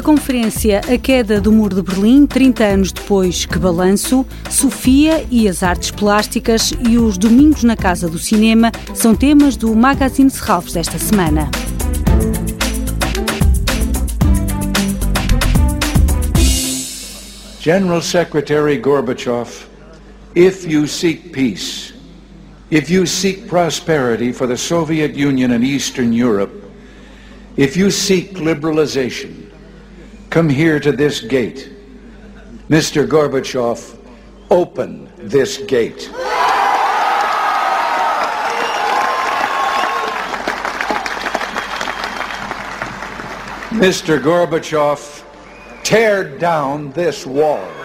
A 0.00 0.02
conferência 0.02 0.80
A 0.88 0.96
Queda 0.96 1.42
do 1.42 1.52
Muro 1.52 1.74
de 1.74 1.82
Berlim, 1.82 2.24
30 2.24 2.64
anos 2.64 2.90
depois, 2.90 3.44
Que 3.44 3.58
Balanço, 3.58 4.24
Sofia 4.48 5.26
e 5.30 5.46
as 5.46 5.62
Artes 5.62 5.90
Plásticas 5.90 6.72
e 6.88 6.96
os 6.96 7.18
Domingos 7.18 7.64
na 7.64 7.76
Casa 7.76 8.08
do 8.08 8.18
Cinema 8.18 8.72
são 8.94 9.14
temas 9.14 9.58
do 9.58 9.76
Magazine 9.76 10.30
Serralves 10.30 10.72
desta 10.72 10.98
semana. 10.98 11.50
General 17.60 18.00
Secretary 18.00 18.78
Gorbachev, 18.78 19.66
if 20.34 20.66
you 20.66 20.86
seek 20.86 21.28
peace, 21.28 21.92
if 22.70 22.90
you 22.90 23.06
seek 23.06 23.46
prosperity 23.48 24.32
for 24.32 24.48
the 24.48 24.56
Soviet 24.56 25.14
Union 25.14 25.52
and 25.52 25.62
Eastern 25.62 26.14
Europe, 26.14 26.54
if 27.58 27.76
you 27.76 27.90
seek 27.90 28.38
liberalization, 28.38 29.49
come 30.30 30.48
here 30.48 30.78
to 30.78 30.92
this 30.92 31.20
gate. 31.20 31.72
Mr. 32.68 33.04
Gorbachev, 33.04 33.98
open 34.48 35.10
this 35.18 35.58
gate. 35.58 36.08
Mr. 43.70 44.20
Gorbachev, 44.20 45.24
tear 45.82 46.38
down 46.38 46.92
this 46.92 47.26
wall. 47.26 47.79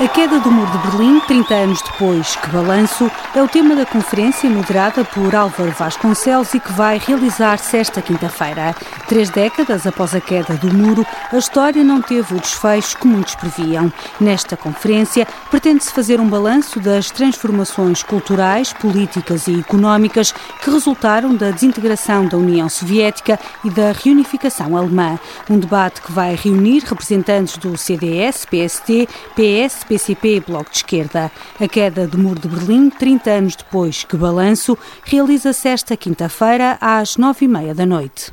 A 0.00 0.08
queda 0.08 0.40
do 0.40 0.50
Muro 0.50 0.70
de 0.72 0.78
Berlim, 0.78 1.20
30 1.20 1.54
anos 1.54 1.82
depois, 1.82 2.34
que 2.34 2.48
balanço, 2.48 3.10
é 3.34 3.42
o 3.42 3.46
tema 3.46 3.76
da 3.76 3.84
conferência 3.84 4.48
moderada 4.48 5.04
por 5.04 5.34
Álvaro 5.34 5.72
Vasconcelos 5.72 6.54
e 6.54 6.58
que 6.58 6.72
vai 6.72 6.96
realizar-se 6.96 7.76
esta 7.76 8.00
quinta-feira. 8.00 8.74
Três 9.06 9.28
décadas 9.28 9.86
após 9.86 10.14
a 10.14 10.20
queda 10.20 10.54
do 10.54 10.72
muro, 10.72 11.04
a 11.30 11.36
história 11.36 11.84
não 11.84 12.00
teve 12.00 12.34
o 12.34 12.40
desfecho 12.40 12.96
que 12.96 13.06
muitos 13.06 13.34
previam. 13.34 13.92
Nesta 14.18 14.56
conferência, 14.56 15.28
pretende-se 15.50 15.92
fazer 15.92 16.18
um 16.18 16.30
balanço 16.30 16.80
das 16.80 17.10
transformações 17.10 18.02
culturais, 18.02 18.72
políticas 18.72 19.48
e 19.48 19.60
económicas 19.60 20.32
que 20.62 20.70
resultaram 20.70 21.34
da 21.34 21.50
desintegração 21.50 22.24
da 22.24 22.38
União 22.38 22.70
Soviética 22.70 23.38
e 23.62 23.68
da 23.68 23.92
reunificação 23.92 24.74
alemã. 24.78 25.18
Um 25.50 25.58
debate 25.58 26.00
que 26.00 26.10
vai 26.10 26.34
reunir 26.36 26.84
representantes 26.84 27.58
do 27.58 27.76
CDS, 27.76 28.46
PST, 28.46 29.06
PS, 29.34 29.89
PCP 29.90 30.36
e 30.36 30.40
Bloco 30.40 30.70
de 30.70 30.76
Esquerda. 30.76 31.32
A 31.58 31.66
queda 31.66 32.06
do 32.06 32.16
Muro 32.16 32.38
de 32.38 32.46
Berlim, 32.46 32.90
30 32.90 33.30
anos 33.30 33.56
depois 33.56 34.04
que 34.04 34.16
balanço, 34.16 34.78
realiza-se 35.02 35.66
esta 35.66 35.96
quinta-feira 35.96 36.78
às 36.80 37.16
nove 37.16 37.46
e 37.46 37.48
meia 37.48 37.74
da 37.74 37.84
noite. 37.84 38.32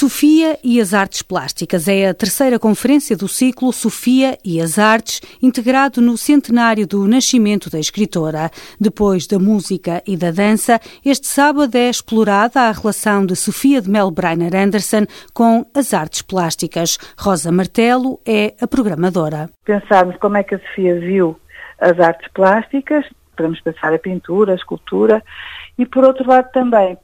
Sofia 0.00 0.56
e 0.64 0.80
as 0.80 0.94
Artes 0.94 1.20
Plásticas 1.20 1.86
é 1.86 2.08
a 2.08 2.14
terceira 2.14 2.58
conferência 2.58 3.14
do 3.14 3.28
ciclo 3.28 3.70
Sofia 3.70 4.38
e 4.42 4.58
as 4.58 4.78
Artes, 4.78 5.20
integrado 5.42 6.00
no 6.00 6.16
centenário 6.16 6.86
do 6.86 7.06
nascimento 7.06 7.68
da 7.68 7.78
escritora. 7.78 8.50
Depois 8.80 9.26
da 9.26 9.38
música 9.38 10.02
e 10.06 10.16
da 10.16 10.30
dança, 10.30 10.80
este 11.04 11.26
sábado 11.26 11.76
é 11.76 11.90
explorada 11.90 12.62
a 12.62 12.72
relação 12.72 13.26
de 13.26 13.36
Sofia 13.36 13.82
de 13.82 13.90
Melbreiner 13.90 14.56
Anderson 14.56 15.04
com 15.34 15.66
as 15.74 15.92
artes 15.92 16.22
plásticas. 16.22 16.96
Rosa 17.18 17.52
Martelo 17.52 18.18
é 18.26 18.54
a 18.58 18.66
programadora. 18.66 19.50
Pensarmos 19.66 20.16
como 20.16 20.38
é 20.38 20.42
que 20.42 20.54
a 20.54 20.60
Sofia 20.60 20.98
viu 20.98 21.38
as 21.78 22.00
artes 22.00 22.26
plásticas, 22.32 23.04
podemos 23.36 23.60
pensar 23.60 23.92
a 23.92 23.98
pintura, 23.98 24.52
a 24.52 24.56
escultura, 24.56 25.22
e 25.76 25.84
por 25.84 26.04
outro 26.04 26.26
lado 26.26 26.50
também 26.52 26.96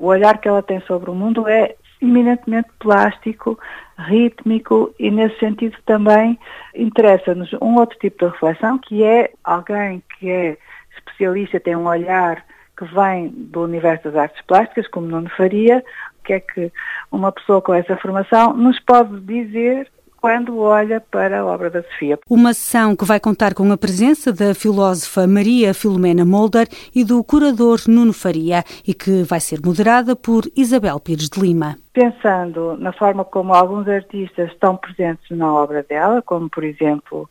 o 0.00 0.06
olhar 0.06 0.38
que 0.38 0.48
ela 0.48 0.62
tem 0.62 0.80
sobre 0.80 1.10
o 1.10 1.14
mundo 1.14 1.46
é 1.46 1.76
eminentemente 2.00 2.68
plástico, 2.78 3.58
rítmico 3.98 4.94
e 4.98 5.10
nesse 5.10 5.38
sentido 5.38 5.76
também 5.84 6.38
interessa-nos 6.74 7.52
um 7.54 7.76
outro 7.76 7.98
tipo 7.98 8.24
de 8.24 8.32
reflexão 8.32 8.78
que 8.78 9.04
é 9.04 9.32
alguém 9.44 10.02
que 10.18 10.30
é 10.30 10.58
especialista, 10.96 11.60
tem 11.60 11.76
um 11.76 11.86
olhar 11.86 12.44
que 12.76 12.84
vem 12.86 13.28
do 13.28 13.62
universo 13.62 14.04
das 14.04 14.16
artes 14.16 14.42
plásticas, 14.46 14.88
como 14.88 15.06
Nuno 15.06 15.28
Faria, 15.36 15.84
o 16.18 16.22
que 16.24 16.32
é 16.32 16.40
que 16.40 16.72
uma 17.12 17.30
pessoa 17.30 17.60
com 17.60 17.74
essa 17.74 17.96
formação 17.96 18.54
nos 18.54 18.80
pode 18.80 19.20
dizer 19.20 19.90
quando 20.20 20.58
olha 20.58 21.00
para 21.00 21.40
a 21.40 21.46
obra 21.46 21.70
da 21.70 21.82
Sofia. 21.82 22.18
Uma 22.28 22.52
sessão 22.52 22.94
que 22.94 23.04
vai 23.04 23.18
contar 23.18 23.54
com 23.54 23.70
a 23.72 23.76
presença 23.76 24.32
da 24.32 24.54
filósofa 24.54 25.26
Maria 25.26 25.72
Filomena 25.72 26.24
Molder 26.24 26.68
e 26.94 27.04
do 27.04 27.22
curador 27.24 27.80
Nuno 27.88 28.12
Faria 28.12 28.62
e 28.86 28.92
que 28.92 29.22
vai 29.22 29.40
ser 29.40 29.60
moderada 29.64 30.14
por 30.14 30.44
Isabel 30.56 31.00
Pires 31.00 31.28
de 31.28 31.40
Lima. 31.40 31.76
Pensando 31.92 32.76
na 32.76 32.92
forma 32.92 33.24
como 33.24 33.54
alguns 33.54 33.88
artistas 33.88 34.50
estão 34.50 34.76
presentes 34.76 35.36
na 35.36 35.52
obra 35.52 35.82
dela, 35.82 36.22
como 36.22 36.48
por 36.48 36.64
exemplo 36.64 37.28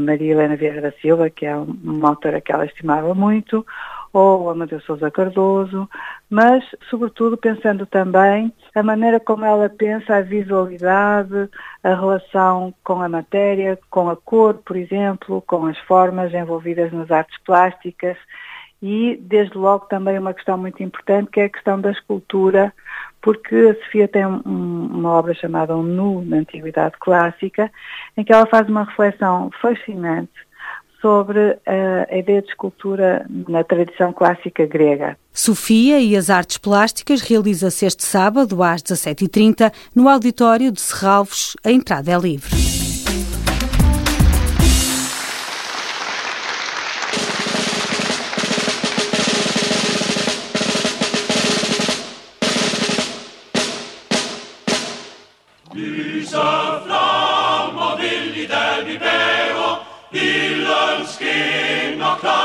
Maria 0.00 0.32
Helena 0.32 0.56
Vieira 0.56 0.80
da 0.80 0.92
Silva, 0.92 1.28
que 1.30 1.46
é 1.46 1.54
uma 1.56 2.08
autora 2.08 2.40
que 2.40 2.50
ela 2.50 2.64
estimava 2.64 3.14
muito, 3.14 3.64
ou 4.12 4.50
Amadeu 4.50 4.80
Sousa 4.82 5.10
Cardoso, 5.10 5.88
mas, 6.28 6.62
sobretudo, 6.90 7.36
pensando 7.36 7.86
também 7.86 8.52
a 8.74 8.82
maneira 8.82 9.18
como 9.18 9.44
ela 9.44 9.68
pensa 9.70 10.16
a 10.16 10.20
visualidade, 10.20 11.48
a 11.82 11.94
relação 11.94 12.74
com 12.84 13.00
a 13.00 13.08
matéria, 13.08 13.78
com 13.88 14.10
a 14.10 14.16
cor, 14.16 14.54
por 14.64 14.76
exemplo, 14.76 15.42
com 15.46 15.66
as 15.66 15.78
formas 15.78 16.32
envolvidas 16.34 16.92
nas 16.92 17.10
artes 17.10 17.38
plásticas. 17.44 18.16
E, 18.82 19.16
desde 19.22 19.56
logo, 19.56 19.86
também 19.86 20.18
uma 20.18 20.34
questão 20.34 20.58
muito 20.58 20.82
importante, 20.82 21.30
que 21.30 21.40
é 21.40 21.44
a 21.44 21.48
questão 21.48 21.80
da 21.80 21.92
escultura, 21.92 22.72
porque 23.22 23.54
a 23.54 23.84
Sofia 23.84 24.08
tem 24.08 24.26
um, 24.26 24.40
uma 24.44 25.12
obra 25.12 25.32
chamada 25.34 25.76
Um 25.76 25.84
Nu 25.84 26.22
na 26.22 26.38
Antiguidade 26.38 26.96
Clássica, 26.98 27.70
em 28.16 28.24
que 28.24 28.32
ela 28.32 28.44
faz 28.46 28.68
uma 28.68 28.82
reflexão 28.84 29.50
fascinante 29.60 30.32
sobre 31.02 31.58
a 31.66 32.16
ideia 32.16 32.40
de 32.40 32.48
escultura 32.48 33.26
na 33.48 33.64
tradição 33.64 34.12
clássica 34.12 34.64
grega. 34.64 35.18
Sofia 35.32 35.98
e 35.98 36.16
as 36.16 36.30
artes 36.30 36.56
plásticas 36.56 37.20
realiza-se 37.20 37.84
este 37.84 38.04
sábado 38.04 38.62
às 38.62 38.82
17h30 38.82 39.72
no 39.94 40.08
auditório 40.08 40.70
de 40.70 40.80
Serralvos. 40.80 41.56
A 41.64 41.72
entrada 41.72 42.12
é 42.12 42.18
livre. 42.18 42.72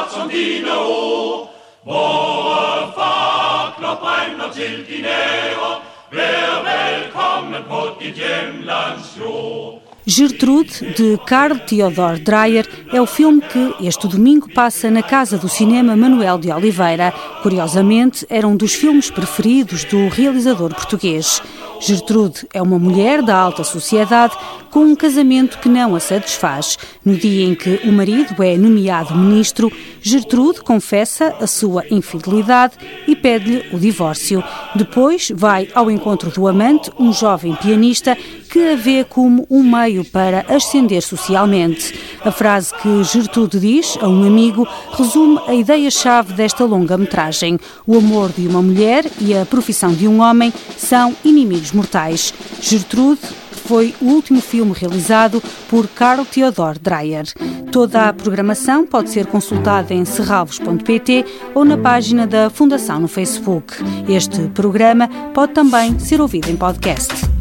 Som 0.10 0.30
dine 0.30 0.78
ord. 0.78 1.50
Vore 1.86 2.92
fakler 2.98 3.96
brænder 4.02 4.52
til 4.54 4.86
dine 4.88 5.08
ære. 5.08 5.82
Vær 6.12 6.64
velkommen 6.64 7.64
på 7.70 7.82
dit 8.02 8.16
hjemlands 8.16 9.18
jord. 9.20 9.87
Gertrude, 10.10 10.94
de 10.96 11.20
Carl 11.26 11.60
Theodor 11.60 12.18
Dreyer, 12.18 12.66
é 12.94 13.02
o 13.02 13.06
filme 13.06 13.42
que 13.42 13.86
este 13.86 14.08
domingo 14.08 14.50
passa 14.54 14.90
na 14.90 15.04
Casa 15.04 15.38
do 15.38 15.50
Cinema 15.50 15.98
Manuel 15.98 16.38
de 16.38 16.50
Oliveira. 16.50 17.14
Curiosamente, 17.44 18.26
era 18.30 18.48
um 18.48 18.56
dos 18.56 18.74
filmes 18.74 19.12
preferidos 19.12 19.84
do 19.84 20.08
realizador 20.08 20.74
português. 20.74 21.42
Gertrude 21.82 22.48
é 22.54 22.62
uma 22.62 22.80
mulher 22.80 23.22
da 23.22 23.36
alta 23.36 23.66
sociedade 23.66 24.34
com 24.72 24.80
um 24.80 24.96
casamento 24.96 25.60
que 25.60 25.70
não 25.70 25.96
a 25.96 26.00
satisfaz. 26.00 26.78
No 27.04 27.16
dia 27.16 27.46
em 27.46 27.54
que 27.54 27.82
o 27.84 27.92
marido 27.92 28.42
é 28.42 28.58
nomeado 28.58 29.16
ministro, 29.16 29.72
Gertrude 30.02 30.62
confessa 30.62 31.36
a 31.40 31.48
sua 31.48 31.84
infidelidade 31.92 32.76
e 33.08 33.16
pede-lhe 33.16 33.66
o 33.74 33.80
divórcio. 33.80 34.44
Depois 34.74 35.32
vai 35.36 35.68
ao 35.74 35.92
encontro 35.92 36.32
do 36.32 36.48
amante, 36.48 36.92
um 36.98 37.12
jovem 37.14 37.56
pianista 37.56 38.18
que 38.50 38.60
a 38.70 38.76
vê 38.76 39.04
como 39.04 39.46
um 39.50 39.62
meio 39.98 40.06
para 40.06 40.46
ascender 40.48 41.02
socialmente. 41.02 41.94
A 42.24 42.32
frase 42.32 42.74
que 42.76 43.04
Gertrude 43.04 43.60
diz 43.60 43.98
a 44.02 44.08
um 44.08 44.26
amigo 44.26 44.68
resume 44.92 45.40
a 45.48 45.54
ideia-chave 45.54 46.34
desta 46.34 46.64
longa-metragem. 46.66 47.60
O 47.86 47.98
amor 47.98 48.32
de 48.32 48.48
uma 48.48 48.62
mulher 48.62 49.06
e 49.20 49.36
a 49.36 49.46
profissão 49.46 49.94
de 49.94 50.08
um 50.08 50.22
homem 50.22 50.54
são 50.78 51.16
inimigos 51.24 51.72
mortais. 51.72 52.34
Gertrude 52.62 53.22
foi 53.52 53.94
o 54.00 54.06
último 54.06 54.40
filme 54.40 54.74
realizado 54.74 55.44
por 55.70 55.88
Carl 55.88 56.26
Theodor 56.26 56.78
Dreyer. 56.80 57.26
Toda 57.72 58.08
a 58.08 58.14
programação 58.14 58.86
pode 58.86 59.10
ser 59.10 59.26
consultada 59.26 59.94
em 59.94 60.06
serralvos.pt 60.06 61.26
ou 61.54 61.66
na 61.66 61.78
página 61.78 62.26
da 62.26 62.50
Fundação 62.50 63.00
no 63.00 63.08
Facebook. 63.10 63.74
Este 64.08 64.48
programa 64.50 65.10
pode 65.34 65.54
também 65.54 66.00
ser 66.00 66.22
ouvido 66.22 66.50
em 66.50 66.56
podcast. 66.56 67.37